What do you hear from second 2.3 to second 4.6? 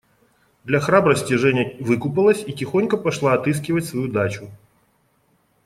и тихонько пошла отыскивать свою дачу.